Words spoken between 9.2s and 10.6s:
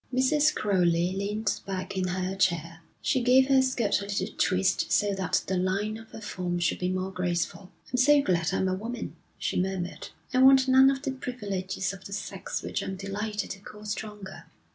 she murmured. 'I